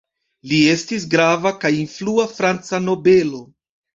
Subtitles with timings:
[0.51, 3.45] Li estis grava kaj influa franca nobelo.